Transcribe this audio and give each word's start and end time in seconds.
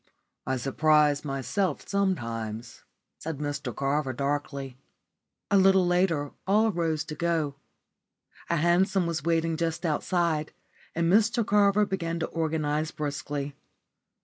"I 0.47 0.57
surprise 0.57 1.23
myself 1.23 1.87
sometimes," 1.87 2.81
said 3.19 3.37
Mr 3.37 3.75
Carver, 3.75 4.13
darkly. 4.13 4.79
A 5.51 5.57
little 5.59 5.85
later 5.85 6.31
all 6.47 6.71
rose 6.71 7.03
to 7.03 7.13
go. 7.13 7.57
A 8.49 8.55
hansom 8.55 9.05
was 9.05 9.21
waiting 9.23 9.55
just 9.57 9.85
outside, 9.85 10.53
and 10.95 11.07
Mr 11.13 11.45
Carver 11.45 11.85
began 11.85 12.17
to 12.17 12.25
organise 12.25 12.89
briskly. 12.89 13.53